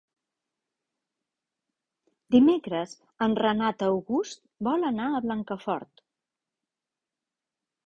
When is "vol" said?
4.71-4.89